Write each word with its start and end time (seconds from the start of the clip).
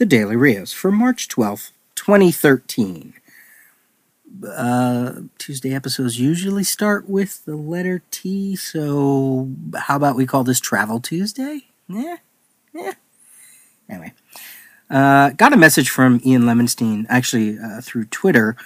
the 0.00 0.06
Daily 0.06 0.34
Rios 0.34 0.72
for 0.72 0.90
March 0.90 1.28
12th, 1.28 1.72
2013. 1.94 3.12
Uh, 4.48 5.12
Tuesday 5.36 5.74
episodes 5.74 6.18
usually 6.18 6.64
start 6.64 7.06
with 7.06 7.44
the 7.44 7.54
letter 7.54 8.00
T, 8.10 8.56
so 8.56 9.50
how 9.76 9.96
about 9.96 10.16
we 10.16 10.24
call 10.24 10.42
this 10.42 10.58
Travel 10.58 11.00
Tuesday? 11.00 11.66
Yeah, 11.86 12.16
yeah. 12.72 12.94
Anyway, 13.90 14.14
uh, 14.88 15.30
got 15.30 15.52
a 15.52 15.58
message 15.58 15.90
from 15.90 16.18
Ian 16.24 16.44
Lemonstein, 16.44 17.04
actually 17.10 17.58
uh, 17.58 17.82
through 17.82 18.06
Twitter, 18.06 18.56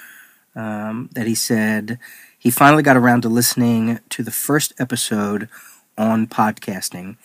um, 0.54 1.10
that 1.14 1.26
he 1.26 1.34
said 1.34 1.98
he 2.38 2.52
finally 2.52 2.84
got 2.84 2.96
around 2.96 3.22
to 3.22 3.28
listening 3.28 3.98
to 4.10 4.22
the 4.22 4.30
first 4.30 4.72
episode 4.78 5.48
on 5.98 6.28
podcasting. 6.28 7.16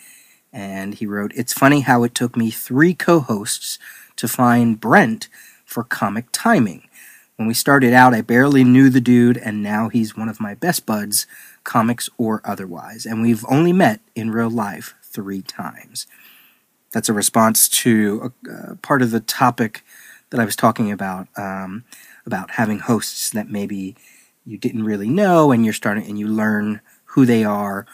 And 0.51 0.95
he 0.95 1.05
wrote, 1.05 1.31
It's 1.35 1.53
funny 1.53 1.81
how 1.81 2.03
it 2.03 2.15
took 2.15 2.35
me 2.35 2.51
three 2.51 2.93
co 2.93 3.19
hosts 3.19 3.77
to 4.15 4.27
find 4.27 4.79
Brent 4.79 5.27
for 5.65 5.83
comic 5.83 6.25
timing. 6.31 6.87
When 7.35 7.47
we 7.47 7.53
started 7.53 7.93
out, 7.93 8.13
I 8.13 8.21
barely 8.21 8.65
knew 8.65 8.89
the 8.89 8.99
dude, 8.99 9.37
and 9.37 9.63
now 9.63 9.87
he's 9.87 10.17
one 10.17 10.27
of 10.27 10.41
my 10.41 10.55
best 10.55 10.85
buds, 10.85 11.25
comics 11.63 12.09
or 12.17 12.41
otherwise. 12.43 13.05
And 13.05 13.21
we've 13.21 13.45
only 13.47 13.71
met 13.71 14.01
in 14.15 14.31
real 14.31 14.49
life 14.49 14.95
three 15.03 15.41
times. 15.41 16.05
That's 16.91 17.07
a 17.09 17.13
response 17.13 17.69
to 17.69 18.33
a, 18.45 18.51
uh, 18.51 18.75
part 18.81 19.01
of 19.01 19.11
the 19.11 19.19
topic 19.19 19.83
that 20.31 20.39
I 20.39 20.45
was 20.45 20.55
talking 20.55 20.91
about 20.91 21.27
um, 21.37 21.85
about 22.25 22.51
having 22.51 22.79
hosts 22.79 23.29
that 23.31 23.49
maybe 23.49 23.95
you 24.45 24.57
didn't 24.57 24.83
really 24.83 25.09
know, 25.09 25.51
and 25.51 25.63
you're 25.63 25.73
starting 25.73 26.05
and 26.05 26.19
you 26.19 26.27
learn 26.27 26.81
who 27.05 27.25
they 27.25 27.43
are 27.43 27.85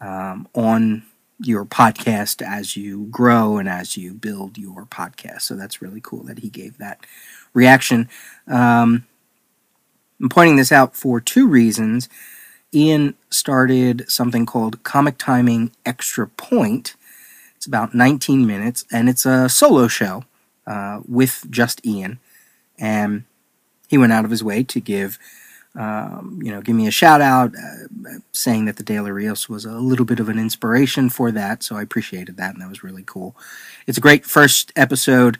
um, 0.00 0.48
on 0.54 1.04
your 1.42 1.64
podcast 1.64 2.42
as 2.42 2.76
you 2.76 3.06
grow 3.10 3.58
and 3.58 3.68
as 3.68 3.96
you 3.96 4.14
build 4.14 4.58
your 4.58 4.86
podcast. 4.86 5.42
So 5.42 5.54
that's 5.54 5.82
really 5.82 6.00
cool 6.02 6.22
that 6.24 6.40
he 6.40 6.48
gave 6.48 6.78
that 6.78 7.04
reaction. 7.54 8.08
Um, 8.46 9.06
I'm 10.20 10.28
pointing 10.28 10.56
this 10.56 10.72
out 10.72 10.96
for 10.96 11.20
two 11.20 11.48
reasons. 11.48 12.08
Ian 12.72 13.14
started 13.28 14.04
something 14.08 14.46
called 14.46 14.82
Comic 14.82 15.18
Timing 15.18 15.72
Extra 15.84 16.28
Point. 16.28 16.94
It's 17.56 17.66
about 17.66 17.94
19 17.94 18.46
minutes, 18.46 18.84
and 18.90 19.08
it's 19.08 19.26
a 19.26 19.48
solo 19.48 19.88
show 19.88 20.24
uh, 20.66 21.00
with 21.06 21.46
just 21.50 21.84
Ian. 21.84 22.18
And 22.78 23.24
he 23.88 23.98
went 23.98 24.12
out 24.12 24.24
of 24.24 24.30
his 24.30 24.42
way 24.42 24.62
to 24.64 24.80
give 24.80 25.18
um, 25.74 26.38
you 26.42 26.50
know, 26.50 26.60
give 26.60 26.76
me 26.76 26.86
a 26.86 26.90
shout 26.90 27.20
out, 27.20 27.52
uh, 27.56 28.18
saying 28.32 28.66
that 28.66 28.76
the 28.76 28.82
Daily 28.82 29.10
Rios 29.10 29.48
was 29.48 29.64
a 29.64 29.72
little 29.72 30.04
bit 30.04 30.20
of 30.20 30.28
an 30.28 30.38
inspiration 30.38 31.08
for 31.08 31.30
that. 31.32 31.62
So 31.62 31.76
I 31.76 31.82
appreciated 31.82 32.36
that, 32.36 32.52
and 32.52 32.62
that 32.62 32.68
was 32.68 32.84
really 32.84 33.04
cool. 33.04 33.36
It's 33.86 33.98
a 33.98 34.02
great 34.02 34.26
first 34.26 34.72
episode. 34.76 35.38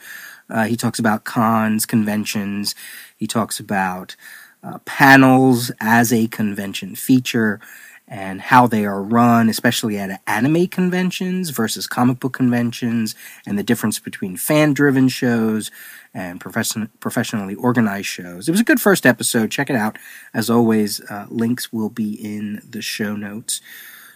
Uh, 0.49 0.65
he 0.65 0.77
talks 0.77 0.99
about 0.99 1.25
cons, 1.25 1.87
conventions. 1.87 2.75
He 3.17 3.27
talks 3.27 3.61
about 3.61 4.17
uh, 4.63 4.79
panels 4.85 5.71
as 5.81 6.13
a 6.13 6.29
convention 6.29 6.95
feature 6.95 7.61
and 8.09 8.41
how 8.41 8.67
they 8.67 8.85
are 8.85 9.03
run, 9.03 9.49
especially 9.49 9.99
at 9.99 10.21
anime 10.27 10.67
conventions 10.67 11.51
versus 11.51 11.87
comic 11.87 12.21
book 12.21 12.35
conventions, 12.35 13.15
and 13.47 13.59
the 13.59 13.63
difference 13.63 13.99
between 13.99 14.37
fan 14.37 14.75
driven 14.75 15.09
shows 15.09 15.71
and 16.15 16.41
profession- 16.41 16.91
professionally 17.01 17.55
organized 17.55 18.07
shows. 18.07 18.49
It 18.49 18.51
was 18.51 18.61
a 18.61 18.65
good 18.65 18.81
first 18.81 19.07
episode. 19.07 19.51
Check 19.51 19.71
it 19.71 19.77
out. 19.77 19.97
As 20.35 20.51
always, 20.51 21.01
uh, 21.09 21.27
links 21.31 21.73
will 21.73 21.89
be 21.89 22.13
in 22.13 22.61
the 22.69 22.83
show 22.83 23.17
notes. 23.17 23.61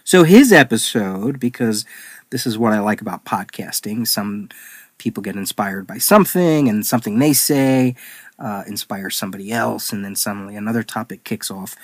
So, 0.03 0.23
his 0.23 0.51
episode, 0.53 1.39
because 1.39 1.85
this 2.29 2.45
is 2.45 2.57
what 2.57 2.73
I 2.73 2.79
like 2.79 3.01
about 3.01 3.25
podcasting, 3.25 4.07
some 4.07 4.49
people 4.97 5.21
get 5.23 5.35
inspired 5.35 5.87
by 5.87 5.97
something, 5.97 6.69
and 6.69 6.85
something 6.85 7.19
they 7.19 7.33
say 7.33 7.95
uh, 8.39 8.63
inspires 8.67 9.15
somebody 9.15 9.51
else, 9.51 9.91
and 9.91 10.05
then 10.05 10.15
suddenly 10.15 10.55
another 10.55 10.83
topic 10.83 11.23
kicks 11.23 11.49
off. 11.49 11.75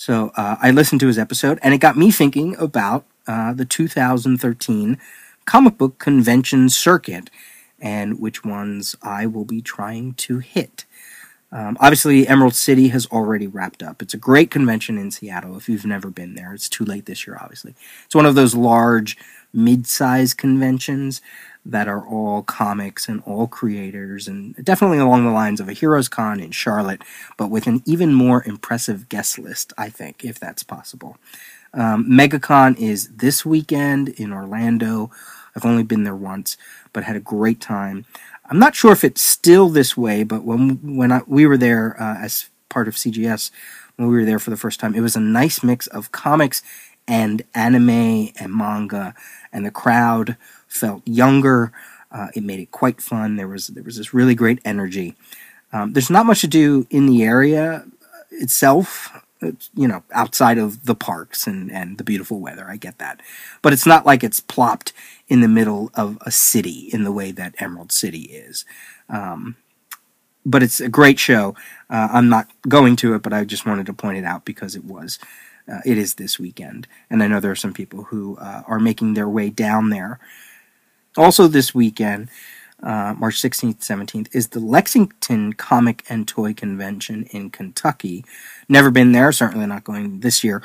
So, 0.00 0.32
uh, 0.34 0.56
I 0.62 0.70
listened 0.70 1.00
to 1.00 1.08
his 1.08 1.18
episode, 1.18 1.58
and 1.62 1.74
it 1.74 1.78
got 1.78 1.94
me 1.94 2.10
thinking 2.10 2.56
about 2.56 3.04
uh, 3.26 3.52
the 3.52 3.66
2013 3.66 4.96
comic 5.44 5.76
book 5.76 5.98
convention 5.98 6.70
circuit 6.70 7.28
and 7.78 8.18
which 8.18 8.42
ones 8.42 8.96
I 9.02 9.26
will 9.26 9.44
be 9.44 9.60
trying 9.60 10.14
to 10.14 10.38
hit. 10.38 10.86
Um, 11.52 11.76
obviously, 11.80 12.28
Emerald 12.28 12.54
City 12.54 12.88
has 12.88 13.06
already 13.06 13.46
wrapped 13.46 13.82
up. 13.82 14.02
It's 14.02 14.14
a 14.14 14.18
great 14.18 14.50
convention 14.50 14.96
in 14.98 15.10
Seattle 15.10 15.56
if 15.56 15.68
you've 15.68 15.86
never 15.86 16.08
been 16.10 16.34
there. 16.34 16.54
It's 16.54 16.68
too 16.68 16.84
late 16.84 17.06
this 17.06 17.26
year, 17.26 17.38
obviously. 17.40 17.74
It's 18.04 18.14
one 18.14 18.26
of 18.26 18.36
those 18.36 18.54
large, 18.54 19.16
mid 19.52 19.86
sized 19.86 20.38
conventions 20.38 21.20
that 21.66 21.88
are 21.88 22.06
all 22.06 22.42
comics 22.42 23.08
and 23.08 23.22
all 23.26 23.46
creators, 23.46 24.28
and 24.28 24.54
definitely 24.64 24.98
along 24.98 25.24
the 25.24 25.32
lines 25.32 25.60
of 25.60 25.68
a 25.68 25.72
Heroes 25.72 26.08
Con 26.08 26.40
in 26.40 26.52
Charlotte, 26.52 27.02
but 27.36 27.50
with 27.50 27.66
an 27.66 27.82
even 27.84 28.14
more 28.14 28.44
impressive 28.46 29.08
guest 29.08 29.38
list, 29.38 29.72
I 29.76 29.90
think, 29.90 30.24
if 30.24 30.38
that's 30.38 30.62
possible. 30.62 31.18
Um, 31.74 32.06
MegaCon 32.08 32.78
is 32.78 33.08
this 33.08 33.44
weekend 33.44 34.08
in 34.08 34.32
Orlando. 34.32 35.10
I've 35.54 35.66
only 35.66 35.82
been 35.82 36.04
there 36.04 36.16
once 36.16 36.56
but 36.92 37.04
had 37.04 37.16
a 37.16 37.20
great 37.20 37.60
time. 37.60 38.04
I'm 38.50 38.58
not 38.58 38.74
sure 38.74 38.90
if 38.92 39.04
it's 39.04 39.22
still 39.22 39.68
this 39.68 39.96
way, 39.96 40.24
but 40.24 40.42
when 40.42 40.96
when 40.96 41.12
I, 41.12 41.20
we 41.26 41.46
were 41.46 41.56
there 41.56 41.96
uh, 42.02 42.18
as 42.18 42.50
part 42.68 42.88
of 42.88 42.96
CGS, 42.96 43.52
when 43.94 44.08
we 44.08 44.16
were 44.16 44.24
there 44.24 44.40
for 44.40 44.50
the 44.50 44.56
first 44.56 44.80
time, 44.80 44.94
it 44.94 45.00
was 45.00 45.14
a 45.14 45.20
nice 45.20 45.62
mix 45.62 45.86
of 45.86 46.10
comics 46.10 46.60
and 47.06 47.42
anime 47.54 48.30
and 48.36 48.52
manga, 48.52 49.14
and 49.52 49.64
the 49.64 49.70
crowd 49.70 50.36
felt 50.66 51.06
younger. 51.06 51.72
Uh, 52.10 52.26
it 52.34 52.42
made 52.42 52.58
it 52.58 52.72
quite 52.72 53.00
fun. 53.00 53.36
There 53.36 53.46
was 53.46 53.68
there 53.68 53.84
was 53.84 53.96
this 53.96 54.12
really 54.12 54.34
great 54.34 54.58
energy. 54.64 55.14
Um, 55.72 55.92
there's 55.92 56.10
not 56.10 56.26
much 56.26 56.40
to 56.40 56.48
do 56.48 56.88
in 56.90 57.06
the 57.06 57.22
area 57.22 57.84
itself 58.32 59.12
you 59.74 59.88
know, 59.88 60.02
outside 60.12 60.58
of 60.58 60.84
the 60.84 60.94
parks 60.94 61.46
and, 61.46 61.70
and 61.70 61.98
the 61.98 62.04
beautiful 62.04 62.40
weather. 62.40 62.66
I 62.68 62.76
get 62.76 62.98
that. 62.98 63.20
But 63.62 63.72
it's 63.72 63.86
not 63.86 64.06
like 64.06 64.22
it's 64.22 64.40
plopped 64.40 64.92
in 65.28 65.40
the 65.40 65.48
middle 65.48 65.90
of 65.94 66.18
a 66.22 66.30
city 66.30 66.90
in 66.92 67.04
the 67.04 67.12
way 67.12 67.30
that 67.32 67.54
Emerald 67.58 67.92
City 67.92 68.22
is. 68.22 68.64
Um, 69.08 69.56
but 70.44 70.62
it's 70.62 70.80
a 70.80 70.88
great 70.88 71.18
show. 71.18 71.54
Uh, 71.88 72.08
I'm 72.12 72.28
not 72.28 72.48
going 72.68 72.96
to 72.96 73.14
it, 73.14 73.22
but 73.22 73.32
I 73.32 73.44
just 73.44 73.66
wanted 73.66 73.86
to 73.86 73.92
point 73.92 74.18
it 74.18 74.24
out 74.24 74.44
because 74.44 74.74
it 74.74 74.84
was. 74.84 75.18
Uh, 75.70 75.80
it 75.84 75.98
is 75.98 76.14
this 76.14 76.38
weekend. 76.38 76.88
And 77.08 77.22
I 77.22 77.28
know 77.28 77.40
there 77.40 77.50
are 77.50 77.56
some 77.56 77.74
people 77.74 78.04
who 78.04 78.36
uh, 78.38 78.62
are 78.66 78.80
making 78.80 79.14
their 79.14 79.28
way 79.28 79.50
down 79.50 79.90
there. 79.90 80.18
Also, 81.16 81.46
this 81.46 81.74
weekend, 81.74 82.28
uh, 82.82 83.14
March 83.18 83.40
16th, 83.40 83.78
17th, 83.78 84.28
is 84.34 84.48
the 84.48 84.60
Lexington 84.60 85.52
Comic 85.52 86.04
and 86.08 86.26
Toy 86.26 86.54
Convention 86.54 87.24
in 87.30 87.50
Kentucky. 87.50 88.24
Never 88.68 88.90
been 88.90 89.12
there, 89.12 89.32
certainly 89.32 89.66
not 89.66 89.84
going 89.84 90.20
this 90.20 90.42
year, 90.42 90.62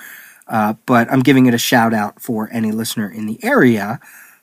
uh, 0.47 0.75
but 0.85 1.11
I'm 1.11 1.21
giving 1.21 1.45
it 1.45 1.53
a 1.53 1.59
shout 1.59 1.93
out 1.93 2.21
for 2.21 2.49
any 2.51 2.71
listener 2.71 3.09
in 3.09 3.25
the 3.25 3.43
area 3.43 3.99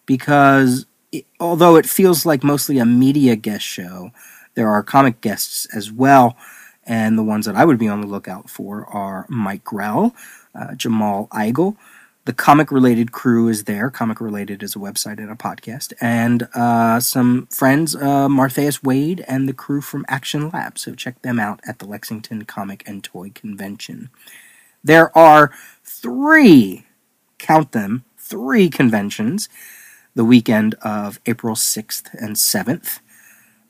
because 0.06 0.87
it, 1.12 1.27
although 1.41 1.77
it 1.77 1.87
feels 1.87 2.27
like 2.27 2.43
mostly 2.43 2.78
a 2.78 2.87
media 2.87 3.37
guest 3.37 3.65
show, 3.65 4.10
there 4.54 4.69
are 4.69 4.83
comic 4.83 5.21
guests 5.21 5.66
as 5.75 5.91
well. 5.91 6.37
And 6.84 7.16
the 7.16 7.22
ones 7.22 7.47
that 7.47 7.54
I 7.54 7.65
would 7.65 7.78
be 7.78 7.89
on 7.89 8.00
the 8.00 8.09
lookout 8.09 8.50
for 8.50 8.87
are 8.87 9.27
Mike 9.28 9.62
Grell, 9.62 10.15
uh, 10.54 10.75
Jamal 10.75 11.28
Igle, 11.28 11.77
the 12.25 12.33
comic 12.33 12.71
related 12.71 13.10
crew 13.10 13.49
is 13.49 13.65
there. 13.65 13.91
Comic 13.91 14.21
related 14.21 14.62
is 14.62 14.77
a 14.77 14.78
website 14.78 15.19
and 15.19 15.31
a 15.31 15.34
podcast, 15.34 15.93
and 16.00 16.49
uh, 16.55 17.00
some 17.00 17.47
friends, 17.47 17.97
uh, 17.97 18.28
Martheus 18.28 18.83
Wade 18.83 19.25
and 19.27 19.49
the 19.49 19.53
crew 19.53 19.81
from 19.81 20.05
Action 20.09 20.50
Lab. 20.50 20.78
So 20.78 20.94
check 20.94 21.21
them 21.22 21.41
out 21.41 21.60
at 21.66 21.78
the 21.78 21.87
Lexington 21.87 22.44
Comic 22.44 22.83
and 22.87 23.03
Toy 23.03 23.31
Convention. 23.34 24.10
There 24.84 25.16
are 25.16 25.53
three, 25.84 26.87
count 27.38 27.72
them, 27.72 28.05
three 28.16 28.69
conventions 28.69 29.49
the 30.15 30.25
weekend 30.25 30.75
of 30.83 31.21
April 31.27 31.54
6th 31.54 32.12
and 32.15 32.37
7th. 32.37 33.00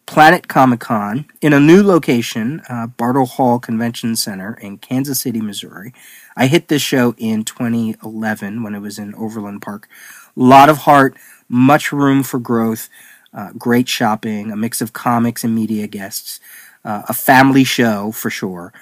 Planet 0.07 0.49
Comic 0.49 0.81
Con 0.81 1.27
in 1.41 1.53
a 1.53 1.61
new 1.61 1.83
location, 1.83 2.61
uh, 2.69 2.87
Bartle 2.87 3.27
Hall 3.27 3.59
Convention 3.59 4.17
Center 4.17 4.55
in 4.61 4.79
Kansas 4.79 5.21
City, 5.21 5.41
Missouri. 5.41 5.95
I 6.37 6.47
hit 6.47 6.69
this 6.69 6.83
show 6.83 7.15
in 7.19 7.45
2011 7.45 8.63
when 8.63 8.75
it 8.75 8.81
was 8.81 8.99
in 8.99 9.15
Overland 9.15 9.63
Park. 9.63 9.89
A 10.37 10.41
lot 10.41 10.69
of 10.69 10.79
heart, 10.79 11.17
much 11.49 11.93
room 11.93 12.23
for 12.23 12.39
growth, 12.39 12.89
uh, 13.33 13.53
great 13.57 13.89
shopping, 13.89 14.51
a 14.51 14.57
mix 14.57 14.81
of 14.81 14.93
comics 14.93 15.45
and 15.45 15.55
media 15.55 15.87
guests, 15.87 16.41
uh, 16.85 17.03
a 17.09 17.15
family 17.15 17.65
show 17.65 18.13
for 18.13 18.29
sure. 18.29 18.73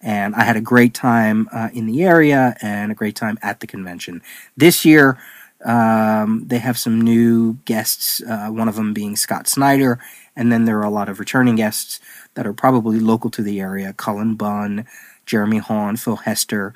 And 0.00 0.34
I 0.36 0.44
had 0.44 0.56
a 0.56 0.60
great 0.60 0.94
time 0.94 1.48
uh, 1.52 1.70
in 1.72 1.86
the 1.86 2.04
area 2.04 2.56
and 2.62 2.92
a 2.92 2.94
great 2.94 3.16
time 3.16 3.36
at 3.42 3.60
the 3.60 3.66
convention. 3.66 4.22
This 4.56 4.84
year, 4.84 5.18
um, 5.64 6.44
they 6.46 6.58
have 6.58 6.78
some 6.78 7.00
new 7.00 7.54
guests, 7.64 8.22
uh, 8.22 8.48
one 8.48 8.68
of 8.68 8.76
them 8.76 8.92
being 8.94 9.16
Scott 9.16 9.48
Snyder, 9.48 9.98
and 10.36 10.52
then 10.52 10.64
there 10.64 10.78
are 10.78 10.84
a 10.84 10.90
lot 10.90 11.08
of 11.08 11.18
returning 11.18 11.56
guests 11.56 12.00
that 12.34 12.46
are 12.46 12.52
probably 12.52 13.00
local 13.00 13.30
to 13.30 13.42
the 13.42 13.60
area 13.60 13.92
Cullen 13.92 14.34
Bunn, 14.36 14.86
Jeremy 15.26 15.58
Haun, 15.58 15.96
Phil 15.96 16.16
Hester, 16.16 16.74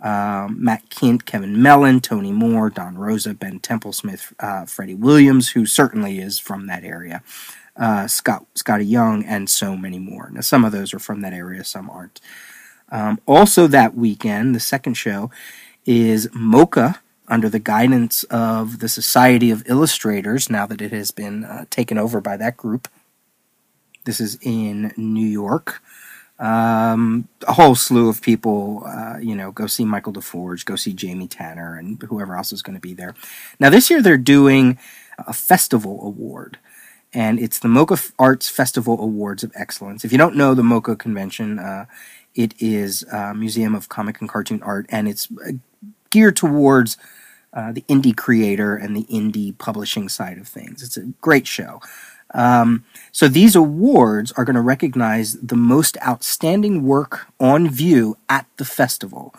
um, 0.00 0.56
Matt 0.64 0.88
Kindt, 0.90 1.24
Kevin 1.26 1.62
Mellon, 1.62 2.00
Tony 2.00 2.32
Moore, 2.32 2.70
Don 2.70 2.96
Rosa, 2.98 3.34
Ben 3.34 3.60
Templesmith, 3.60 4.32
uh, 4.40 4.64
Freddie 4.66 4.94
Williams, 4.94 5.50
who 5.50 5.66
certainly 5.66 6.18
is 6.18 6.38
from 6.38 6.66
that 6.66 6.84
area. 6.84 7.22
uh, 7.76 8.06
Scott 8.06 8.46
Scotty 8.54 8.84
Young, 8.84 9.24
and 9.24 9.48
so 9.48 9.76
many 9.76 9.98
more. 9.98 10.30
Now, 10.30 10.40
some 10.42 10.64
of 10.64 10.72
those 10.72 10.92
are 10.94 10.98
from 10.98 11.20
that 11.22 11.32
area, 11.32 11.64
some 11.64 11.88
aren't. 11.90 12.20
Um, 12.90 13.20
also, 13.26 13.66
that 13.68 13.94
weekend, 13.94 14.54
the 14.54 14.60
second 14.60 14.94
show 14.94 15.30
is 15.86 16.28
MoCCA 16.28 16.98
under 17.32 17.48
the 17.48 17.58
guidance 17.58 18.24
of 18.24 18.80
the 18.80 18.88
Society 18.90 19.50
of 19.50 19.66
Illustrators, 19.66 20.50
now 20.50 20.66
that 20.66 20.82
it 20.82 20.92
has 20.92 21.10
been 21.10 21.44
uh, 21.44 21.64
taken 21.70 21.96
over 21.96 22.20
by 22.20 22.36
that 22.36 22.58
group. 22.58 22.88
This 24.04 24.20
is 24.20 24.38
in 24.42 24.92
New 24.98 25.26
York. 25.26 25.80
Um, 26.38 27.28
a 27.48 27.54
whole 27.54 27.74
slew 27.74 28.10
of 28.10 28.20
people, 28.20 28.82
uh, 28.84 29.16
you 29.18 29.34
know, 29.34 29.50
go 29.50 29.66
see 29.66 29.86
Michael 29.86 30.12
DeForge, 30.12 30.66
go 30.66 30.76
see 30.76 30.92
Jamie 30.92 31.26
Tanner, 31.26 31.78
and 31.78 32.02
whoever 32.02 32.36
else 32.36 32.52
is 32.52 32.60
going 32.60 32.74
to 32.74 32.80
be 32.80 32.92
there. 32.92 33.14
Now, 33.58 33.70
this 33.70 33.88
year 33.88 34.02
they're 34.02 34.18
doing 34.18 34.78
a 35.18 35.32
festival 35.32 36.04
award, 36.04 36.58
and 37.14 37.40
it's 37.40 37.60
the 37.60 37.68
MoCCA 37.68 38.12
Arts 38.18 38.50
Festival 38.50 39.00
Awards 39.00 39.42
of 39.42 39.52
Excellence. 39.54 40.04
If 40.04 40.12
you 40.12 40.18
don't 40.18 40.36
know 40.36 40.52
the 40.54 40.62
MoCCA 40.62 40.98
convention, 40.98 41.58
uh, 41.58 41.86
it 42.34 42.54
is 42.58 43.04
a 43.04 43.32
museum 43.32 43.74
of 43.74 43.88
comic 43.88 44.20
and 44.20 44.28
cartoon 44.28 44.62
art, 44.62 44.84
and 44.90 45.08
it's 45.08 45.28
uh, 45.46 45.52
geared 46.10 46.36
towards 46.36 46.98
uh, 47.52 47.72
the 47.72 47.82
indie 47.82 48.16
creator 48.16 48.76
and 48.76 48.96
the 48.96 49.04
indie 49.04 49.56
publishing 49.56 50.08
side 50.08 50.38
of 50.38 50.48
things. 50.48 50.82
It's 50.82 50.96
a 50.96 51.12
great 51.20 51.46
show. 51.46 51.80
Um, 52.34 52.84
so 53.10 53.28
these 53.28 53.54
awards 53.54 54.32
are 54.32 54.44
going 54.44 54.56
to 54.56 54.62
recognize 54.62 55.34
the 55.34 55.56
most 55.56 55.98
outstanding 56.06 56.84
work 56.84 57.26
on 57.38 57.68
view 57.68 58.16
at 58.28 58.46
the 58.56 58.64
festival. 58.64 59.34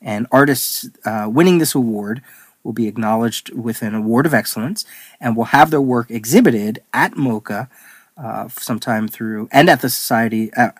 And 0.00 0.26
artists 0.32 0.88
uh, 1.04 1.28
winning 1.30 1.58
this 1.58 1.74
award 1.74 2.22
will 2.62 2.72
be 2.72 2.88
acknowledged 2.88 3.52
with 3.52 3.82
an 3.82 3.94
award 3.94 4.26
of 4.26 4.34
excellence 4.34 4.84
and 5.20 5.36
will 5.36 5.44
have 5.44 5.70
their 5.70 5.80
work 5.80 6.10
exhibited 6.10 6.82
at 6.92 7.12
MoCCA 7.12 7.68
uh, 8.16 8.48
sometime 8.48 9.08
through, 9.08 9.48
and 9.52 9.70
at 9.70 9.80
the 9.80 9.88
Society, 9.88 10.52
uh, 10.54 10.70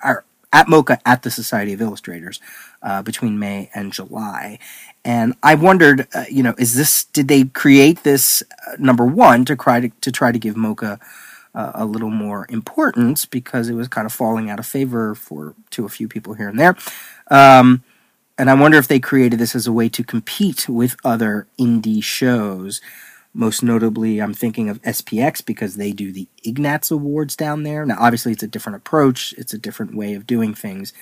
at 0.53 0.67
MoCCA 0.67 1.01
at 1.05 1.23
the 1.23 1.31
Society 1.31 1.73
of 1.73 1.81
Illustrators 1.81 2.41
uh, 2.83 3.03
between 3.03 3.39
May 3.39 3.71
and 3.75 3.93
July. 3.93 4.59
And 5.05 5.35
I 5.43 5.55
wondered, 5.55 6.09
uh, 6.15 6.25
you 6.31 6.43
know, 6.43 6.55
is 6.59 6.75
this, 6.75 7.05
did 7.05 7.29
they 7.29 7.45
create 7.45 8.03
this, 8.03 8.43
uh, 8.67 8.77
number 8.79 9.05
one, 9.05 9.45
to 9.47 9.57
try 9.57 9.81
to, 9.81 9.89
to 9.89 10.13
try 10.13 10.33
to 10.33 10.39
give 10.39 10.55
MoCCA 10.55 11.01
uh, 11.55 11.73
a 11.75 11.85
little 11.85 12.11
more 12.11 12.47
importance 12.51 13.25
because 13.27 13.69
it 13.69 13.75
was 13.75 13.89
kind 13.89 14.07
of 14.07 14.13
falling 14.13 14.51
out 14.51 14.59
of 14.59 14.67
favor 14.67 15.15
for 15.15 15.55
to 15.71 15.85
a 15.85 15.89
few 15.89 16.09
people 16.09 16.35
here 16.35 16.49
and 16.49 16.59
there. 16.59 16.77
Um, 17.31 17.83
and 18.39 18.49
I 18.49 18.55
wonder 18.55 18.79
if 18.79 18.87
they 18.87 19.01
created 19.01 19.41
this 19.41 19.57
as 19.57 19.67
a 19.67 19.73
way 19.73 19.89
to 19.89 20.05
compete 20.05 20.69
with 20.69 20.97
other 21.05 21.49
indie 21.59 22.03
shows. 22.03 22.81
Most 23.39 23.63
notably, 23.63 24.19
I'm 24.19 24.35
thinking 24.35 24.69
of 24.69 24.83
SPX 24.83 25.47
because 25.47 25.77
they 25.77 25.93
do 25.93 26.11
the 26.11 26.27
Ignatz 26.43 26.91
Awards 26.91 27.37
down 27.37 27.63
there. 27.63 27.87
Now, 27.87 27.95
obviously, 28.01 28.33
it's 28.33 28.43
a 28.43 28.49
different 28.49 28.75
approach; 28.75 29.33
it's 29.39 29.55
a 29.55 29.59
different 29.59 29.95
way 29.95 30.15
of 30.15 30.27
doing 30.27 30.55
things, 30.55 30.93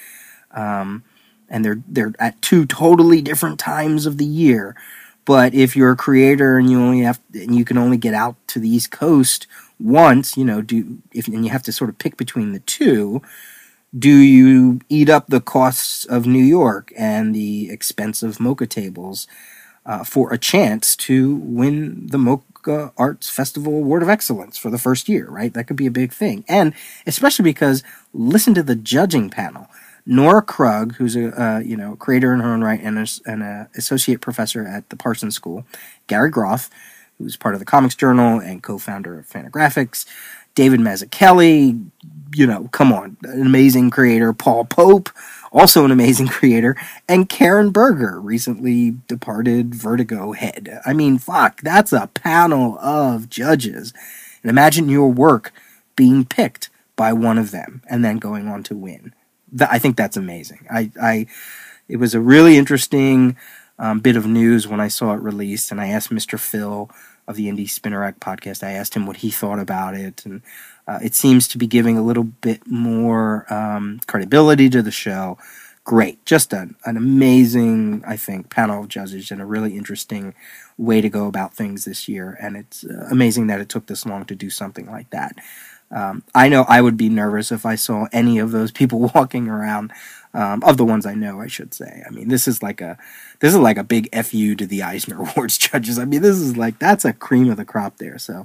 um, 0.51 1.03
and 1.49 1.65
they're 1.65 1.83
they're 1.89 2.13
at 2.19 2.43
two 2.43 2.67
totally 2.67 3.23
different 3.23 3.59
times 3.59 4.05
of 4.05 4.19
the 4.19 4.27
year. 4.27 4.77
But 5.25 5.55
if 5.55 5.75
you're 5.75 5.93
a 5.93 5.97
creator 5.97 6.59
and 6.59 6.69
you 6.71 6.79
only 6.79 7.01
have 7.01 7.21
and 7.33 7.55
you 7.55 7.65
can 7.65 7.79
only 7.79 7.97
get 7.97 8.13
out 8.13 8.37
to 8.49 8.61
the 8.61 8.69
East 8.69 8.91
Coast 8.91 9.47
once, 9.81 10.37
you 10.37 10.45
know, 10.45 10.61
do 10.61 10.99
if 11.13 11.29
and 11.29 11.43
you 11.43 11.51
have 11.51 11.63
to 11.63 11.73
sort 11.73 11.89
of 11.89 11.97
pick 11.97 12.19
between 12.19 12.53
the 12.53 12.61
two, 12.61 13.23
do 13.99 14.15
you 14.15 14.81
eat 14.91 15.09
up 15.09 15.29
the 15.29 15.41
costs 15.41 16.05
of 16.05 16.27
New 16.27 16.45
York 16.45 16.93
and 16.99 17.35
the 17.35 17.71
expensive 17.71 18.37
MoCCA 18.37 18.69
tables 18.69 19.27
uh, 19.87 20.05
for 20.05 20.33
a 20.33 20.39
chance 20.39 20.97
to 20.97 21.37
win 21.37 22.09
the 22.09 22.19
MoCCA 22.19 22.93
Arts 22.99 23.31
Festival 23.31 23.77
Award 23.77 24.03
of 24.03 24.09
Excellence 24.09 24.59
for 24.59 24.69
the 24.69 24.79
first 24.79 25.09
year, 25.09 25.29
right? 25.31 25.55
That 25.55 25.65
could 25.65 25.77
be 25.77 25.87
a 25.87 25.93
big 25.93 26.13
thing. 26.13 26.45
And 26.49 26.75
especially 27.07 27.45
because 27.45 27.83
listen 28.13 28.53
to 28.55 28.63
the 28.63 28.77
judging 28.77 29.31
panel. 29.31 29.69
Nora 30.09 30.43
Krug, 30.43 30.95
who's 30.97 31.17
a 31.17 31.41
uh, 31.41 31.59
you 31.59 31.77
know 31.77 31.97
creator 31.97 32.33
in 32.33 32.41
her 32.41 32.53
own 32.53 32.63
right 32.63 32.81
and 32.81 32.97
an 33.27 33.69
associate 33.77 34.21
professor 34.21 34.67
at 34.67 34.89
the 34.91 34.97
Parsons 34.97 35.35
School, 35.35 35.67
Gary 36.07 36.31
Groth, 36.31 36.71
who's 37.19 37.37
part 37.37 37.55
of 37.55 37.59
the 37.59 37.65
Comics 37.65 37.97
Journal 37.97 38.39
and 38.39 38.63
co-founder 38.63 39.19
of 39.19 39.29
Fantagraphics. 39.29 40.07
David 40.55 40.81
Mazzucchelli, 40.81 41.91
you 42.35 42.47
know, 42.47 42.69
come 42.73 42.93
on, 42.93 43.17
an 43.25 43.43
amazing 43.43 43.91
creator. 43.91 44.33
Paul 44.33 44.65
Pope, 44.65 45.11
also 45.53 45.85
an 45.85 45.91
amazing 45.91 46.29
creator, 46.29 46.77
and 47.09 47.29
Karen 47.29 47.71
Berger, 47.71 48.21
recently 48.21 48.97
departed 49.09 49.75
Vertigo 49.75 50.33
head. 50.33 50.81
I 50.85 50.93
mean, 50.93 51.19
fuck, 51.19 51.61
that's 51.63 51.93
a 51.93 52.11
panel 52.15 52.79
of 52.79 53.29
judges. 53.29 53.93
And 54.43 54.51
imagine 54.51 54.89
your 54.89 55.11
work 55.11 55.53
being 55.97 56.25
picked 56.25 56.71
by 56.95 57.13
one 57.13 57.39
of 57.39 57.51
them 57.51 57.83
and 57.89 58.05
then 58.05 58.19
going 58.19 58.49
on 58.49 58.63
to 58.65 58.77
win. 58.77 59.15
I 59.61 59.79
think 59.79 59.97
that's 59.97 60.17
amazing. 60.17 60.67
I, 60.71 60.91
I, 61.01 61.27
it 61.89 61.97
was 61.97 62.15
a 62.15 62.21
really 62.21 62.57
interesting 62.57 63.37
um, 63.79 64.01
bit 64.01 64.17
of 64.17 64.27
news 64.27 64.67
when 64.67 64.81
I 64.81 64.89
saw 64.89 65.13
it 65.13 65.21
released, 65.21 65.71
and 65.71 65.81
I 65.81 65.89
asked 65.89 66.11
Mr. 66.11 66.39
Phil 66.39 66.91
of 67.29 67.37
the 67.37 67.47
Indie 67.47 67.69
Spinnerack 67.69 68.19
podcast. 68.19 68.63
I 68.63 68.73
asked 68.73 68.95
him 68.95 69.07
what 69.07 69.19
he 69.19 69.31
thought 69.31 69.59
about 69.59 69.95
it, 69.95 70.25
and 70.25 70.43
uh, 70.89 70.99
it 71.03 71.15
seems 71.15 71.49
to 71.49 71.59
be 71.59 71.67
giving 71.67 71.99
a 71.99 72.03
little 72.03 72.25
bit 72.25 72.67
more 72.67 73.53
um, 73.53 74.01
credibility 74.07 74.69
to 74.71 74.83
the 74.83 74.91
show. 74.91 75.39
Great, 75.85 76.25
just 76.25 76.53
an, 76.53 76.75
an 76.85 76.97
amazing, 76.97 78.03
I 78.07 78.17
think, 78.17 78.51
panel 78.51 78.83
of 78.83 78.89
judges 78.89 79.31
and 79.31 79.41
a 79.41 79.47
really 79.47 79.77
interesting 79.77 80.35
way 80.77 81.01
to 81.01 81.09
go 81.09 81.27
about 81.27 81.55
things 81.55 81.85
this 81.85 82.09
year. 82.09 82.37
And 82.41 82.57
it's 82.57 82.85
uh, 82.85 83.07
amazing 83.11 83.47
that 83.49 83.61
it 83.61 83.69
took 83.69 83.87
this 83.87 84.05
long 84.05 84.25
to 84.27 84.35
do 84.35 84.51
something 84.51 84.87
like 84.91 85.11
that. 85.11 85.37
Um, 85.91 86.25
I 86.35 86.49
know 86.49 86.65
I 86.69 86.81
would 86.81 86.97
be 86.97 87.09
nervous 87.09 87.53
if 87.53 87.65
I 87.65 87.77
saw 87.77 88.07
any 88.13 88.39
of 88.39 88.51
those 88.51 88.73
people 88.73 89.11
walking 89.15 89.49
around 89.49 89.93
um, 90.35 90.63
of 90.65 90.77
the 90.77 90.85
ones 90.85 91.07
I 91.07 91.15
know, 91.15 91.41
I 91.41 91.47
should 91.47 91.73
say. 91.73 92.03
I 92.07 92.11
mean, 92.11 92.29
this 92.29 92.47
is 92.47 92.63
like 92.63 92.81
a 92.81 92.99
this 93.41 93.55
is 93.55 93.61
like 93.61 93.79
a 93.79 93.85
big 93.85 94.15
fu 94.25 94.55
to 94.57 94.67
the 94.67 94.83
Eisner 94.83 95.21
Awards 95.23 95.57
judges. 95.59 95.99
I 95.99 96.05
mean, 96.05 96.23
this 96.23 96.37
is 96.37 96.57
like 96.57 96.79
that's 96.79 97.05
a 97.05 97.13
cream 97.13 97.51
of 97.51 97.57
the 97.57 97.65
crop 97.65 97.99
there. 97.99 98.19
So 98.19 98.45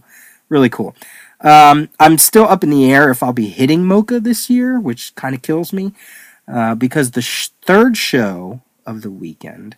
really 0.50 0.70
cool. 0.70 0.96
Um, 1.44 1.90
I'm 2.00 2.18
still 2.18 2.46
up 2.46 2.64
in 2.64 2.70
the 2.70 2.92
air 2.92 3.10
if 3.10 3.24
I'll 3.24 3.34
be 3.34 3.50
hitting 3.50 3.84
MoCCA 3.84 4.24
this 4.24 4.50
year, 4.50 4.80
which 4.80 5.16
kind 5.16 5.34
of 5.34 5.42
kills 5.42 5.74
me 5.74 5.94
uh, 6.48 6.76
because 6.76 7.12
the 7.12 7.22
sh- 7.22 7.50
third 7.62 7.98
show 7.98 8.62
of 8.86 9.02
the 9.02 9.10
weekend 9.10 9.76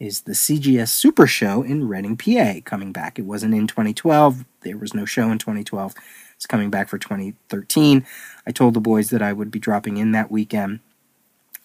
is 0.00 0.22
the 0.22 0.32
CGS 0.32 0.88
Super 0.88 1.26
Show 1.26 1.62
in 1.62 1.88
Reading, 1.88 2.16
PA, 2.16 2.60
coming 2.64 2.92
back. 2.92 3.18
It 3.18 3.22
wasn't 3.22 3.54
in 3.54 3.66
2012. 3.66 4.44
There 4.62 4.76
was 4.76 4.94
no 4.94 5.04
show 5.04 5.30
in 5.30 5.38
2012. 5.38 5.94
It's 6.36 6.46
coming 6.46 6.70
back 6.70 6.88
for 6.88 6.98
2013. 6.98 8.06
I 8.46 8.52
told 8.52 8.74
the 8.74 8.80
boys 8.80 9.10
that 9.10 9.22
I 9.22 9.32
would 9.32 9.50
be 9.50 9.58
dropping 9.58 9.96
in 9.96 10.12
that 10.12 10.30
weekend 10.30 10.80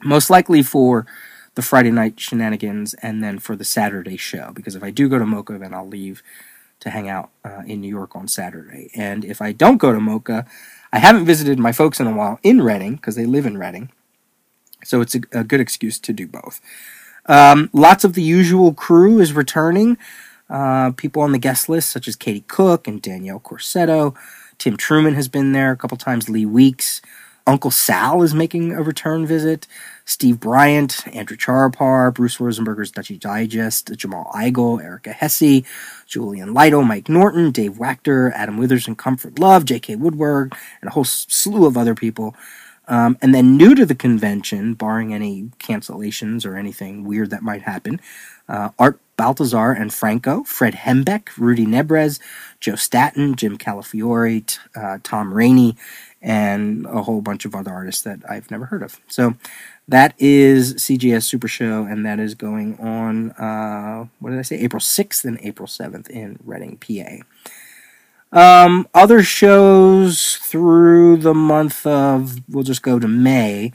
most 0.03 0.29
likely 0.29 0.63
for 0.63 1.05
the 1.55 1.61
Friday 1.61 1.91
night 1.91 2.19
shenanigans 2.19 2.93
and 2.95 3.23
then 3.23 3.39
for 3.39 3.55
the 3.55 3.63
Saturday 3.63 4.17
show. 4.17 4.51
Because 4.53 4.75
if 4.75 4.83
I 4.83 4.89
do 4.91 5.07
go 5.07 5.19
to 5.19 5.25
MoCCA, 5.25 5.59
then 5.59 5.73
I'll 5.73 5.87
leave 5.87 6.23
to 6.83 6.89
hang 6.89 7.07
out 7.07 7.29
uh, 7.45 7.61
in 7.65 7.79
New 7.79 7.87
York 7.87 8.13
on 8.13 8.27
Saturday. 8.27 8.91
And 8.93 9.23
if 9.23 9.41
I 9.41 9.53
don't 9.53 9.77
go 9.77 9.93
to 9.93 9.99
MoCCA, 9.99 10.45
I 10.91 10.99
haven't 10.99 11.25
visited 11.25 11.57
my 11.57 11.71
folks 11.71 12.01
in 12.01 12.07
a 12.07 12.13
while 12.13 12.39
in 12.43 12.61
Reading 12.61 12.95
because 12.95 13.15
they 13.15 13.25
live 13.25 13.45
in 13.45 13.57
Reading. 13.57 13.89
So 14.83 14.99
it's 14.99 15.15
a, 15.15 15.21
a 15.31 15.43
good 15.45 15.61
excuse 15.61 15.97
to 15.99 16.11
do 16.11 16.27
both. 16.27 16.59
Um, 17.25 17.69
lots 17.71 18.03
of 18.03 18.15
the 18.15 18.21
usual 18.21 18.73
crew 18.73 19.21
is 19.21 19.31
returning. 19.31 19.97
Uh, 20.49 20.91
people 20.91 21.21
on 21.21 21.31
the 21.31 21.39
guest 21.39 21.69
list, 21.69 21.89
such 21.89 22.05
as 22.05 22.17
Katie 22.17 22.43
Cook 22.47 22.85
and 22.85 23.01
Danielle 23.01 23.39
Corsetto. 23.39 24.13
Tim 24.57 24.75
Truman 24.75 25.15
has 25.15 25.29
been 25.29 25.53
there 25.53 25.71
a 25.71 25.77
couple 25.77 25.95
times. 25.95 26.29
Lee 26.29 26.45
Weeks. 26.45 27.01
Uncle 27.45 27.71
Sal 27.71 28.23
is 28.23 28.33
making 28.33 28.71
a 28.71 28.81
return 28.81 29.25
visit. 29.25 29.67
Steve 30.05 30.39
Bryant, 30.39 31.05
Andrew 31.13 31.37
Charapar, 31.37 32.13
Bruce 32.13 32.37
Rosenberger's 32.37 32.91
Dutchy 32.91 33.17
Digest, 33.17 33.95
Jamal 33.97 34.31
Igle, 34.33 34.81
Erica 34.83 35.11
Hesse, 35.11 35.63
Julian 36.07 36.53
Lytle, 36.53 36.83
Mike 36.83 37.09
Norton, 37.09 37.51
Dave 37.51 37.73
Wachter, 37.73 38.31
Adam 38.33 38.57
Withers 38.57 38.87
and 38.87 38.97
Comfort 38.97 39.39
Love, 39.39 39.65
J.K. 39.65 39.97
Woodward, 39.97 40.53
and 40.81 40.89
a 40.89 40.93
whole 40.93 41.03
slew 41.03 41.65
of 41.65 41.77
other 41.77 41.95
people. 41.95 42.35
Um, 42.87 43.17
and 43.21 43.33
then 43.33 43.55
new 43.57 43.75
to 43.75 43.85
the 43.85 43.95
convention, 43.95 44.73
barring 44.73 45.13
any 45.13 45.43
cancellations 45.59 46.45
or 46.45 46.57
anything 46.57 47.05
weird 47.05 47.29
that 47.29 47.41
might 47.41 47.61
happen, 47.61 48.01
uh, 48.49 48.69
Art 48.77 48.99
Baltazar 49.17 49.71
and 49.71 49.93
Franco, 49.93 50.43
Fred 50.43 50.73
Hembeck, 50.73 51.29
Rudy 51.37 51.65
Nebres, 51.65 52.19
Joe 52.59 52.75
Staton, 52.75 53.35
Jim 53.35 53.57
Calafiore, 53.57 54.45
t- 54.45 54.57
uh, 54.75 54.97
Tom 55.03 55.33
Rainey, 55.33 55.75
and 56.21 56.85
a 56.85 57.03
whole 57.03 57.21
bunch 57.21 57.45
of 57.45 57.53
other 57.53 57.71
artists 57.71 58.01
that 58.03 58.19
I've 58.29 58.49
never 58.49 58.65
heard 58.65 58.81
of. 58.81 58.99
So 59.07 59.35
that 59.87 60.13
is 60.17 60.75
CGS 60.75 61.23
Super 61.23 61.47
Show, 61.47 61.83
and 61.83 62.05
that 62.05 62.19
is 62.19 62.33
going 62.35 62.79
on, 62.79 63.31
uh, 63.31 64.07
what 64.19 64.29
did 64.31 64.39
I 64.39 64.43
say, 64.43 64.57
April 64.59 64.79
6th 64.79 65.25
and 65.25 65.37
April 65.41 65.67
7th 65.67 66.09
in 66.09 66.39
Reading, 66.43 66.77
PA. 66.77 67.23
Um, 68.31 68.87
other 68.93 69.21
shows 69.21 70.37
through 70.37 71.17
the 71.17 71.35
month 71.35 71.85
of, 71.85 72.39
we'll 72.49 72.63
just 72.63 72.81
go 72.81 72.97
to 72.97 73.07
May. 73.07 73.73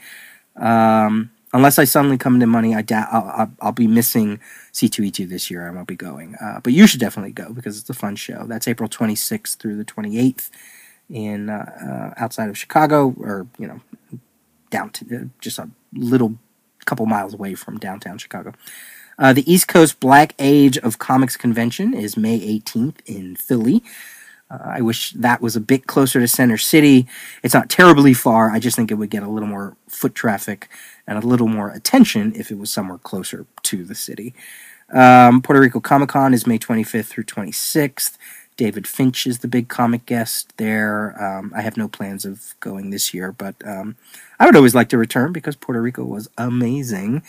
Um, 0.57 1.31
unless 1.53 1.79
I 1.79 1.85
suddenly 1.85 2.19
come 2.19 2.35
into 2.35 2.47
money, 2.47 2.75
I 2.75 2.83
doubt 2.83 3.09
I'll, 3.13 3.33
I'll, 3.37 3.53
I'll, 3.61 3.73
be 3.73 3.87
missing 3.87 4.41
C2E2 4.73 5.29
this 5.29 5.51
year. 5.51 5.67
I 5.67 5.71
won't 5.71 5.89
be 5.89 5.97
going. 5.97 6.35
Uh, 6.37 6.61
but 6.63 6.73
you 6.73 6.87
should 6.87 7.01
definitely 7.01 7.33
go 7.33 7.53
because 7.53 7.79
it's 7.79 7.91
a 7.91 7.95
fun 7.95 8.17
show. 8.17 8.45
That's 8.47 8.69
April 8.69 8.89
26th 8.89 9.57
through 9.57 9.77
the 9.77 9.85
28th 9.85 10.51
in 11.11 11.49
uh, 11.49 12.13
uh, 12.17 12.23
outside 12.23 12.49
of 12.49 12.59
Chicago, 12.59 13.15
or 13.19 13.47
you 13.59 13.67
know, 13.67 13.81
down 14.71 14.91
to 14.91 15.17
uh, 15.17 15.25
just 15.41 15.59
a 15.59 15.71
little 15.93 16.35
couple 16.85 17.07
miles 17.07 17.35
away 17.35 17.55
from 17.55 17.79
downtown 17.79 18.19
Chicago. 18.19 18.53
Uh, 19.19 19.33
the 19.33 19.51
East 19.53 19.69
Coast 19.69 19.99
Black 20.01 20.35
Age 20.39 20.79
of 20.79 20.99
Comics 20.99 21.37
Convention 21.37 21.93
is 21.93 22.17
May 22.17 22.39
18th 22.39 23.01
in 23.07 23.37
Philly. 23.37 23.83
Uh, 24.51 24.59
I 24.65 24.81
wish 24.81 25.13
that 25.13 25.41
was 25.43 25.57
a 25.57 25.61
bit 25.61 25.87
closer 25.87 26.21
to 26.21 26.29
Center 26.29 26.57
City. 26.57 27.07
It's 27.43 27.55
not 27.55 27.69
terribly 27.69 28.15
far. 28.15 28.51
I 28.51 28.59
just 28.59 28.77
think 28.77 28.91
it 28.91 28.95
would 28.95 29.11
get 29.11 29.23
a 29.23 29.29
little 29.29 29.49
more 29.49 29.77
foot 29.89 30.15
traffic 30.15 30.69
and 31.07 31.23
a 31.23 31.27
little 31.27 31.49
more 31.49 31.71
attention 31.71 32.33
if 32.35 32.51
it 32.51 32.59
was 32.59 32.71
somewhere 32.71 32.99
closer 32.99 33.47
to 33.65 33.85
the 33.85 33.95
city. 33.95 34.35
Um, 34.93 35.43
Puerto 35.43 35.61
Rico 35.61 35.81
Comic 35.81 36.11
Con 36.11 36.33
is 36.33 36.47
May 36.47 36.59
25th 36.59 37.07
through 37.07 37.25
26th. 37.25 38.17
David 38.57 38.89
Finch 38.89 39.27
is 39.27 39.39
the 39.39 39.49
big 39.49 39.69
comic 39.69 40.05
guest 40.05 40.53
there. 40.57 41.15
Um, 41.23 41.53
I 41.55 41.61
have 41.63 41.77
no 41.77 41.87
plans 41.87 42.25
of 42.25 42.55
going 42.59 42.91
this 42.91 43.15
year, 43.15 43.31
but 43.31 43.55
um, 43.65 43.97
I 44.41 44.47
would 44.47 44.57
always 44.57 44.75
like 44.75 44.89
to 44.89 44.99
return 44.99 45.33
because 45.33 45.55
Puerto 45.55 45.81
Rico 45.81 46.05
was 46.05 46.29
amazing. 46.37 47.23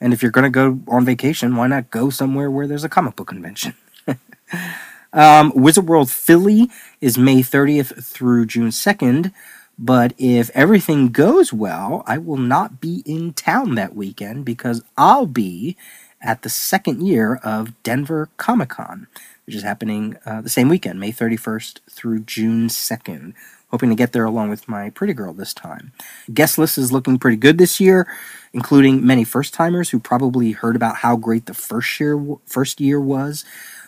And 0.00 0.12
if 0.12 0.22
you're 0.22 0.30
going 0.30 0.44
to 0.44 0.50
go 0.50 0.78
on 0.86 1.04
vacation, 1.04 1.56
why 1.56 1.66
not 1.66 1.90
go 1.90 2.10
somewhere 2.10 2.50
where 2.50 2.68
there's 2.68 2.84
a 2.84 2.88
comic 2.88 3.16
book 3.16 3.28
convention? 3.28 3.74
um, 5.12 5.52
Wizard 5.54 5.86
World 5.86 6.10
Philly 6.10 6.70
is 7.00 7.18
May 7.18 7.42
30th 7.42 8.04
through 8.04 8.46
June 8.46 8.68
2nd. 8.68 9.32
But 9.78 10.14
if 10.16 10.50
everything 10.54 11.08
goes 11.08 11.52
well, 11.52 12.02
I 12.06 12.18
will 12.18 12.38
not 12.38 12.80
be 12.80 13.02
in 13.04 13.34
town 13.34 13.74
that 13.74 13.94
weekend 13.94 14.44
because 14.44 14.82
I'll 14.96 15.26
be 15.26 15.76
at 16.20 16.42
the 16.42 16.48
second 16.48 17.06
year 17.06 17.36
of 17.36 17.80
Denver 17.82 18.30
Comic 18.38 18.70
Con, 18.70 19.06
which 19.44 19.54
is 19.54 19.62
happening 19.62 20.16
uh, 20.24 20.40
the 20.40 20.48
same 20.48 20.68
weekend, 20.68 20.98
May 20.98 21.12
31st 21.12 21.80
through 21.90 22.20
June 22.20 22.68
2nd. 22.68 23.34
Hoping 23.70 23.90
to 23.90 23.96
get 23.96 24.12
there 24.12 24.24
along 24.24 24.48
with 24.48 24.68
my 24.68 24.90
pretty 24.90 25.12
girl 25.12 25.34
this 25.34 25.52
time. 25.52 25.92
Guest 26.32 26.56
list 26.56 26.78
is 26.78 26.92
looking 26.92 27.18
pretty 27.18 27.36
good 27.36 27.58
this 27.58 27.80
year, 27.80 28.06
including 28.52 29.04
many 29.04 29.24
first 29.24 29.52
timers 29.52 29.90
who 29.90 29.98
probably 29.98 30.52
heard 30.52 30.76
about 30.76 30.98
how 30.98 31.16
great 31.16 31.46
the 31.46 31.52
first 31.54 31.98
year 31.98 32.18
first 32.46 32.80
year 32.80 33.00
was. 33.00 33.44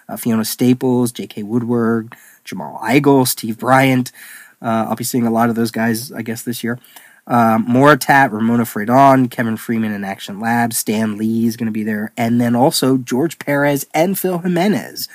Uh, 0.08 0.16
Fiona 0.16 0.44
Staples, 0.44 1.12
J.K. 1.12 1.42
Woodward, 1.42 2.14
Jamal 2.44 2.80
Igle, 2.82 3.26
Steve 3.26 3.58
Bryant. 3.58 4.12
Uh, 4.60 4.86
I'll 4.88 4.96
be 4.96 5.04
seeing 5.04 5.26
a 5.26 5.30
lot 5.30 5.50
of 5.50 5.54
those 5.54 5.70
guys, 5.70 6.10
I 6.12 6.22
guess, 6.22 6.42
this 6.42 6.64
year. 6.64 6.78
Um, 7.26 7.66
Moritat, 7.66 8.32
Ramona 8.32 8.64
Fradon, 8.64 9.30
Kevin 9.30 9.58
Freeman 9.58 9.92
in 9.92 10.02
Action 10.02 10.40
Labs, 10.40 10.78
Stan 10.78 11.18
Lee 11.18 11.46
is 11.46 11.58
going 11.58 11.66
to 11.66 11.72
be 11.72 11.84
there, 11.84 12.10
and 12.16 12.40
then 12.40 12.56
also 12.56 12.96
George 12.96 13.38
Perez 13.38 13.86
and 13.92 14.18
Phil 14.18 14.38
Jimenez. 14.38 15.08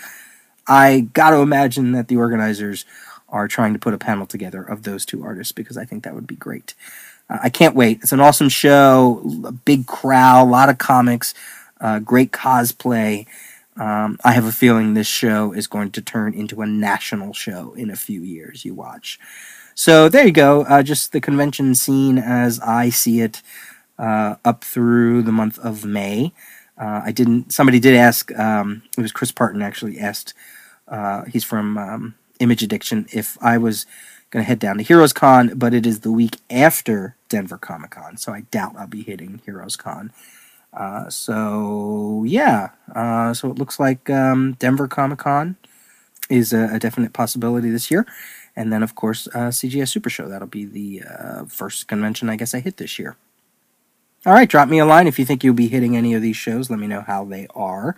I 0.67 1.09
got 1.13 1.31
to 1.31 1.37
imagine 1.37 1.91
that 1.93 2.07
the 2.07 2.17
organizers 2.17 2.85
are 3.29 3.47
trying 3.47 3.73
to 3.73 3.79
put 3.79 3.95
a 3.95 3.97
panel 3.97 4.27
together 4.27 4.63
of 4.63 4.83
those 4.83 5.05
two 5.05 5.23
artists 5.23 5.51
because 5.51 5.75
I 5.75 5.85
think 5.85 6.03
that 6.03 6.13
would 6.13 6.27
be 6.27 6.35
great. 6.35 6.75
Uh, 7.29 7.39
I 7.41 7.49
can't 7.49 7.75
wait. 7.75 7.99
It's 8.03 8.11
an 8.11 8.19
awesome 8.19 8.49
show, 8.49 9.23
a 9.43 9.51
big 9.51 9.87
crowd, 9.87 10.43
a 10.43 10.51
lot 10.51 10.69
of 10.69 10.77
comics, 10.77 11.33
uh, 11.81 11.97
great 11.97 12.31
cosplay. 12.31 13.25
Um, 13.77 14.19
I 14.23 14.33
have 14.33 14.45
a 14.45 14.51
feeling 14.51 14.93
this 14.93 15.07
show 15.07 15.51
is 15.51 15.67
going 15.67 15.91
to 15.91 16.01
turn 16.01 16.33
into 16.33 16.61
a 16.61 16.67
national 16.67 17.33
show 17.33 17.73
in 17.73 17.89
a 17.89 17.95
few 17.95 18.21
years. 18.21 18.65
You 18.65 18.73
watch. 18.73 19.19
So 19.75 20.09
there 20.09 20.25
you 20.25 20.31
go. 20.31 20.63
Uh, 20.63 20.83
just 20.83 21.11
the 21.11 21.21
convention 21.21 21.73
scene 21.75 22.17
as 22.17 22.59
I 22.59 22.89
see 22.89 23.21
it 23.21 23.41
uh, 23.97 24.35
up 24.45 24.63
through 24.63 25.23
the 25.23 25.31
month 25.31 25.57
of 25.59 25.85
May. 25.85 26.33
Uh, 26.77 27.01
I 27.05 27.11
didn't. 27.11 27.51
Somebody 27.51 27.79
did 27.79 27.95
ask. 27.95 28.37
Um, 28.37 28.83
it 28.97 29.01
was 29.01 29.11
Chris 29.11 29.31
Parton 29.31 29.61
actually 29.61 29.99
asked. 29.99 30.33
Uh, 30.87 31.23
he's 31.25 31.43
from 31.43 31.77
um, 31.77 32.15
Image 32.39 32.63
Addiction. 32.63 33.07
If 33.11 33.37
I 33.41 33.57
was 33.57 33.85
going 34.31 34.43
to 34.43 34.47
head 34.47 34.59
down 34.59 34.77
to 34.77 34.83
Heroes 34.83 35.13
Con, 35.13 35.53
but 35.55 35.73
it 35.73 35.85
is 35.85 35.99
the 35.99 36.11
week 36.11 36.37
after 36.49 37.15
Denver 37.29 37.57
Comic 37.57 37.91
Con, 37.91 38.17
so 38.17 38.33
I 38.33 38.41
doubt 38.41 38.75
I'll 38.77 38.87
be 38.87 39.03
hitting 39.03 39.41
Heroes 39.45 39.75
Con. 39.75 40.11
Uh, 40.75 41.09
so 41.09 42.23
yeah, 42.25 42.69
uh, 42.95 43.33
so 43.33 43.51
it 43.51 43.57
looks 43.57 43.79
like 43.79 44.09
um, 44.09 44.53
Denver 44.53 44.87
Comic 44.87 45.19
Con 45.19 45.55
is 46.29 46.51
a, 46.51 46.69
a, 46.73 46.79
definite 46.79 47.13
possibility 47.13 47.69
this 47.69 47.91
year, 47.91 48.07
and 48.55 48.73
then 48.73 48.81
of 48.81 48.95
course 48.95 49.27
uh, 49.35 49.49
CGS 49.49 49.89
Super 49.89 50.09
Show. 50.09 50.27
That'll 50.27 50.47
be 50.47 50.65
the 50.65 51.03
uh, 51.03 51.45
first 51.45 51.87
convention 51.87 52.29
I 52.29 52.37
guess 52.37 52.55
I 52.55 52.59
hit 52.59 52.77
this 52.77 52.97
year. 52.97 53.15
All 54.25 54.33
right, 54.33 54.49
drop 54.49 54.67
me 54.67 54.79
a 54.79 54.85
line 54.85 55.05
if 55.05 55.19
you 55.19 55.25
think 55.25 55.43
you'll 55.43 55.53
be 55.53 55.67
hitting 55.67 55.95
any 55.95 56.15
of 56.15 56.21
these 56.21 56.37
shows. 56.37 56.69
Let 56.69 56.79
me 56.79 56.87
know 56.87 57.01
how 57.01 57.25
they 57.25 57.45
are. 57.53 57.95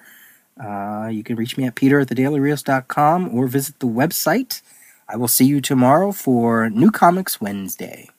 Uh, 0.62 1.08
you 1.12 1.24
can 1.24 1.36
reach 1.36 1.58
me 1.58 1.66
at 1.66 1.76
peter 1.76 2.00
at 2.00 2.08
thedailyrios.com 2.08 3.38
or 3.38 3.48
visit 3.48 3.80
the 3.80 3.88
website. 3.88 4.62
I 5.08 5.18
will 5.18 5.28
see 5.28 5.46
you 5.46 5.62
tomorrow 5.62 6.12
for 6.12 6.70
New 6.70 6.92
Comics 6.92 7.40
Wednesday. 7.40 8.10